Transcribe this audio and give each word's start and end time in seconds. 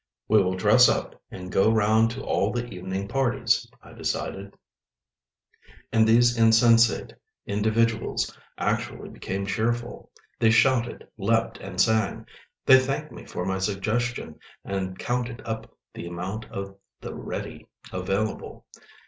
"We 0.27 0.41
will 0.41 0.55
dress 0.55 0.89
up, 0.89 1.21
and 1.29 1.51
go 1.51 1.71
round 1.71 2.09
to 2.09 2.23
all 2.23 2.51
the 2.51 2.65
evening 2.73 3.07
parties," 3.07 3.69
I 3.83 3.93
decided. 3.93 4.55
And 5.93 6.07
these 6.07 6.35
insensate 6.39 7.13
individuals 7.45 8.35
actually 8.57 9.09
became 9.09 9.45
cheerful. 9.45 10.09
They 10.39 10.49
shouted, 10.49 11.07
leapt, 11.19 11.59
and 11.59 11.79
sang. 11.79 12.25
They 12.65 12.79
thanked 12.79 13.11
me 13.11 13.25
for 13.27 13.45
my 13.45 13.59
suggestion, 13.59 14.39
and 14.65 14.97
counted 14.97 15.39
up 15.45 15.71
the 15.93 16.07
amount 16.07 16.45
of 16.45 16.75
"the 16.99 17.13
ready" 17.13 17.67
available. 17.93 18.65